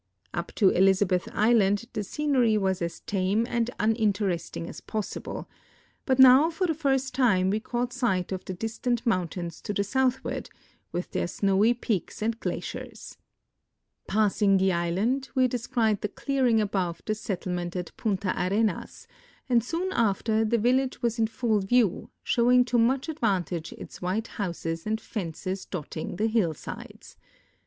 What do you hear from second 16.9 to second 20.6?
the settlement at Punta Arenas, and soon after the